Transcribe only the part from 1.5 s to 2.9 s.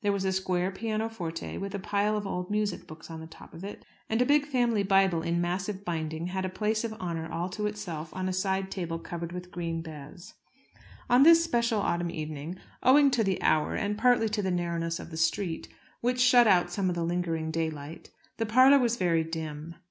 with a pile of old music